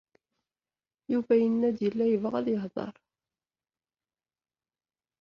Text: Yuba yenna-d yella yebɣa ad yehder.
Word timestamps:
Yuba 1.11 1.33
yenna-d 1.37 1.77
yella 1.85 2.05
yebɣa 2.07 2.35
ad 2.39 2.47
yehder. 2.51 2.95